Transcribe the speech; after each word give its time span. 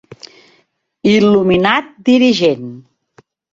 Il·luminat 1.11 1.93
dirigent. 2.11 2.67